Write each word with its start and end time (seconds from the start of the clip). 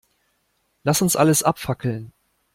Lass 0.81 1.03
uns 1.03 1.15
alles 1.15 1.43
abfackeln. 1.43 2.11